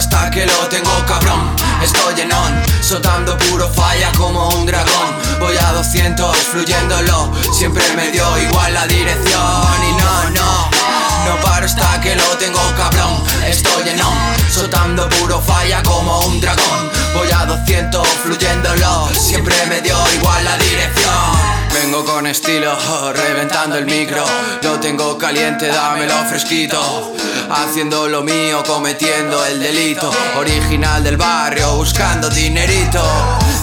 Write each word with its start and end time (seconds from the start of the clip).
hasta 0.00 0.30
que 0.30 0.46
lo 0.46 0.58
tengo 0.68 0.90
cabrón. 1.06 1.54
Estoy 1.82 2.22
en 2.22 2.32
on, 2.32 2.52
soltando 2.80 3.36
puro 3.36 3.68
falla 3.68 4.10
como 4.16 4.48
un 4.48 4.64
dragón. 4.64 5.08
Voy 5.38 5.54
a 5.58 5.72
200 5.72 6.36
fluyéndolo, 6.52 7.30
siempre 7.52 7.84
me 7.94 8.10
dio 8.10 8.24
igual 8.38 8.72
la 8.72 8.86
dirección. 8.86 9.74
Y 9.88 9.92
no, 10.00 10.30
no, 10.30 10.70
no 11.26 11.40
paro 11.42 11.66
hasta 11.66 12.00
que 12.00 12.16
lo 12.16 12.28
tengo 12.38 12.62
cabrón. 12.78 13.22
Estoy 13.46 13.90
en 13.90 14.00
on, 14.00 14.16
soltando 14.50 15.06
puro 15.10 15.38
falla 15.42 15.82
como 15.82 16.20
un 16.20 16.40
dragón. 16.40 16.90
Voy 17.14 17.30
a 17.30 17.44
200 17.44 18.08
fluyéndolo, 18.24 19.10
siempre 19.12 19.54
me 19.68 19.82
dio 19.82 19.96
igual 20.14 20.42
la 20.46 20.56
dirección. 20.56 20.99
Vengo 21.90 22.04
con 22.04 22.24
estilo, 22.28 22.72
reventando 23.16 23.76
el 23.76 23.84
micro. 23.84 24.24
Lo 24.62 24.78
tengo 24.78 25.18
caliente, 25.18 25.66
dámelo 25.66 26.14
fresquito. 26.28 27.16
Haciendo 27.50 28.06
lo 28.06 28.22
mío, 28.22 28.62
cometiendo 28.64 29.44
el 29.44 29.58
delito. 29.58 30.08
Original 30.38 31.02
del 31.02 31.16
barrio, 31.16 31.74
buscando 31.74 32.30
dinerito. 32.30 33.02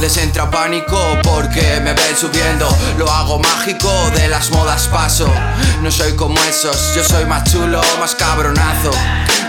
Les 0.02 0.18
entra 0.18 0.52
pánico 0.52 0.99
porque 1.23 1.80
me 1.82 1.94
ven 1.94 2.18
subiendo. 2.18 2.68
Lo 2.98 3.09
hago 3.09 3.40
mágico, 3.40 3.90
de 4.13 4.27
las 4.27 4.52
modas 4.52 4.90
paso. 4.90 5.34
No 5.82 5.90
soy 5.90 6.13
como 6.18 6.38
esos, 6.44 6.96
yo 6.96 7.05
soy 7.05 7.23
más 7.23 7.49
chulo, 7.49 7.80
más 7.98 8.13
cabronazo. 8.13 8.91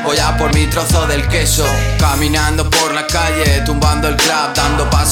Voy 0.05 0.19
a 0.19 0.37
por 0.37 0.55
mi 0.55 0.67
trozo 0.69 1.05
del 1.09 1.27
queso. 1.27 1.67
Caminando 1.99 2.71
por 2.71 2.95
la 2.95 3.09
calle, 3.09 3.61
tumbando 3.67 4.07
el 4.07 4.17
Dando 4.17 4.58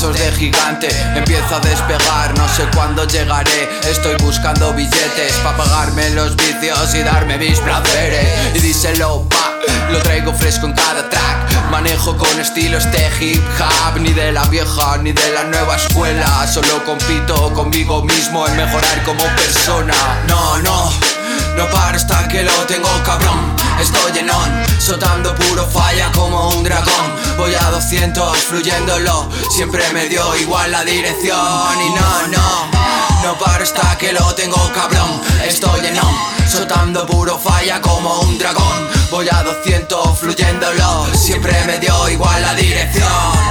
pasos 0.07 0.19
de 0.19 0.33
gigante. 0.33 0.89
Empiezo 1.15 1.57
a 1.57 1.61
despegar, 1.61 2.37
no 2.37 2.49
sé 2.49 2.65
cuándo 2.75 3.05
llegaré. 3.05 3.69
Estoy 3.89 4.17
buscando 4.17 4.73
billetes 4.73 5.33
Pa' 5.43 5.57
pagarme 5.57 6.11
los 6.11 6.37
vicios 6.37 6.95
y 6.95 7.03
darme 7.03 7.39
mis 7.39 7.59
placeres. 7.61 8.27
Y 8.55 8.61
díselo, 8.61 9.27
pa, 9.29 9.53
lo 9.91 9.99
traigo 10.01 10.33
fresco 10.33 10.67
en 10.67 10.73
cada 10.73 11.09
track. 11.09 11.71
Manejo 11.71 12.17
con 12.17 12.41
estilo 12.41 12.79
este 12.79 13.11
hip 13.21 13.43
hop 13.59 14.01
Ni 14.01 14.13
de 14.13 14.33
la 14.33 14.45
vieja 14.45 14.97
ni 14.99 15.13
de 15.13 15.33
la 15.33 15.45
nueva 15.45 15.77
escuela. 15.77 16.47
Solo 16.47 16.85
compito 16.85 17.53
conmigo 17.55 18.03
mismo 18.03 18.47
en 18.47 18.57
mejorar 18.57 19.03
como 19.05 19.25
persona. 19.37 19.95
No, 20.29 20.59
no, 20.59 20.93
no 21.57 21.71
paro 21.71 21.97
hasta 21.97 22.29
que 22.29 22.43
lo 22.43 22.53
tengo 22.67 22.89
cabrón. 23.05 23.57
Estoy 23.81 24.19
en 24.19 24.31
on, 24.31 24.81
soltando 24.81 25.35
puro 25.35 25.67
falla 25.67 26.11
como 26.13 26.49
un 26.51 26.65
dragón 26.65 26.86
Voy 27.89 27.99
a 27.99 28.01
200 28.01 28.39
fluyéndolo 28.39 29.29
Siempre 29.49 29.81
me 29.93 30.09
dio 30.09 30.35
igual 30.39 30.73
la 30.73 30.85
dirección. 30.85 31.39
Y 31.39 31.91
no, 31.91 32.27
no, 32.27 32.67
no 33.23 33.39
paro 33.39 33.63
hasta 33.63 33.97
que 33.97 34.13
lo 34.13 34.35
tengo 34.35 34.57
cabrón. 34.75 35.21
Estoy 35.47 35.87
en 35.87 35.97
on, 35.97 36.15
soltando 36.49 37.07
puro 37.07 37.39
falla 37.39 37.81
como 37.81 38.23
un 38.23 38.39
dragón. 38.39 38.89
Voy 39.13 39.29
a 39.31 39.41
200 39.45 40.19
fluyéndolo 40.19 41.07
Siempre 41.15 41.53
me 41.67 41.79
dio 41.79 42.09
igual 42.09 42.43
la 42.43 42.55
dirección 42.55 43.46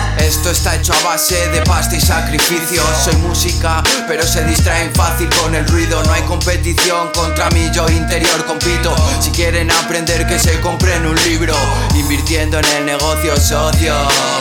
esto 0.45 0.51
está 0.51 0.75
hecho 0.75 0.93
a 0.93 1.09
base 1.09 1.49
de 1.49 1.61
pasta 1.61 1.95
y 1.95 2.01
sacrificio. 2.01 2.83
Soy 3.03 3.15
música, 3.15 3.81
pero 4.07 4.21
se 4.27 4.43
distraen 4.43 4.93
fácil 4.93 5.27
con 5.41 5.55
el 5.55 5.67
ruido. 5.67 6.03
No 6.03 6.13
hay 6.13 6.21
competición 6.23 7.09
contra 7.15 7.49
mí, 7.49 7.71
yo 7.73 7.89
interior 7.89 8.45
compito. 8.45 8.95
Si 9.19 9.31
quieren 9.31 9.71
aprender 9.71 10.27
que 10.27 10.37
se 10.37 10.59
compren 10.61 11.03
un 11.07 11.15
libro. 11.23 11.55
Invirtiendo 11.95 12.59
en 12.59 12.65
el 12.65 12.85
negocio 12.85 13.35
socio. 13.37 13.95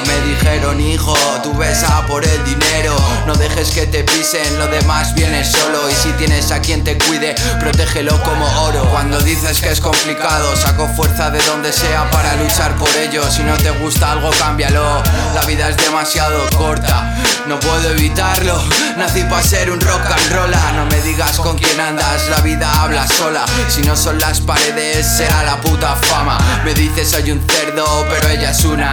Me 0.06 0.20
dijeron 0.28 0.78
hijo, 0.78 1.16
tú 1.42 1.55
ves 1.55 1.83
por 2.06 2.22
el 2.22 2.44
dinero. 2.44 2.94
No 3.27 3.34
dejes 3.34 3.70
que 3.70 3.86
te 3.86 4.05
pisen, 4.05 4.58
lo 4.58 4.66
demás 4.66 5.14
viene 5.14 5.42
solo. 5.42 5.89
Y 5.89 5.94
si 5.94 6.11
tienes 6.12 6.50
a 6.50 6.61
quien 6.61 6.84
te 6.84 6.98
cuide, 6.98 7.34
protégelo 7.61 8.20
como 8.22 8.46
oro. 8.62 8.84
Cuando 8.90 9.18
dices 9.20 9.62
que 9.62 9.70
es 9.70 9.80
complicado, 9.80 10.55
saco 10.57 10.86
fuerza 10.89 11.30
de 11.30 11.40
donde 11.45 11.73
sea 11.73 12.11
para 12.11 12.36
luchar 12.36 12.77
por 12.77 12.95
ello. 12.96 13.23
Si 13.30 13.42
no 13.42 13.57
te 13.57 13.70
gusta 13.70 14.12
algo, 14.12 14.30
cámbialo. 14.39 15.02
La 15.34 15.42
vida 15.46 15.68
es 15.68 15.77
demasiado 15.94 16.44
corta, 16.56 17.14
no 17.46 17.60
puedo 17.60 17.90
evitarlo. 17.90 18.60
Nací 18.96 19.22
para 19.22 19.44
ser 19.44 19.70
un 19.70 19.80
rock 19.80 20.05
and 20.10 20.32
rolla. 20.32 20.72
No 20.72 20.86
me 20.86 21.00
digas 21.02 21.38
con 21.38 21.56
quién 21.56 21.78
andas, 21.78 22.28
la 22.30 22.40
vida 22.40 22.68
habla 22.82 23.06
sola. 23.06 23.44
Si 23.68 23.80
no 23.82 23.94
son 23.96 24.18
las 24.18 24.40
paredes, 24.40 25.06
será 25.06 25.44
la 25.44 25.60
puta 25.60 25.94
fama. 25.94 26.36
Me 26.64 26.74
dices 26.74 27.12
soy 27.12 27.30
un 27.30 27.40
cerdo, 27.48 28.04
pero 28.10 28.28
ella 28.28 28.50
es 28.50 28.64
una. 28.64 28.92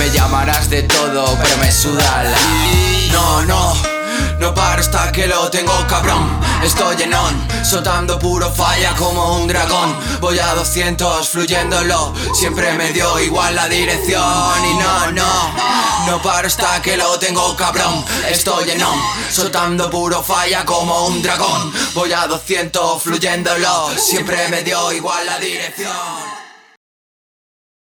Me 0.00 0.10
llamarás 0.10 0.68
de 0.68 0.82
todo, 0.82 1.38
pero 1.40 1.56
me 1.58 1.70
suda 1.70 2.24
la. 2.24 3.12
No, 3.12 3.42
no. 3.42 3.76
No 4.40 4.52
paro 4.52 4.80
hasta 4.80 5.12
que 5.12 5.28
lo 5.28 5.48
tengo 5.48 5.72
cabrón 5.86 6.41
Estoy 6.64 7.02
en 7.02 7.14
on, 7.14 7.48
soltando 7.64 8.18
puro 8.18 8.50
falla 8.50 8.94
como 8.96 9.36
un 9.36 9.48
dragón. 9.48 9.96
Voy 10.20 10.38
a 10.38 10.54
200 10.54 11.28
fluyéndolo 11.28 12.14
Siempre 12.34 12.72
me 12.74 12.92
dio 12.92 13.18
igual 13.18 13.54
la 13.54 13.68
dirección. 13.68 14.64
Y 14.64 14.74
no, 14.74 15.12
no, 15.12 15.54
no 16.06 16.22
paro 16.22 16.46
hasta 16.46 16.80
que 16.80 16.96
lo 16.96 17.18
tengo 17.18 17.56
cabrón. 17.56 18.04
Estoy 18.28 18.70
en 18.70 18.82
on, 18.82 18.98
soltando 19.30 19.90
puro 19.90 20.22
falla 20.22 20.64
como 20.64 21.06
un 21.06 21.22
dragón. 21.22 21.72
Voy 21.94 22.12
a 22.12 22.26
200 22.26 23.02
fluyéndolo 23.02 23.90
Siempre 23.96 24.48
me 24.48 24.62
dio 24.62 24.92
igual 24.92 25.26
la 25.26 25.38
dirección 25.38 26.41